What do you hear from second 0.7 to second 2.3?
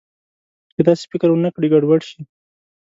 که داسې فکر ونه کړي، ګډوډ شي.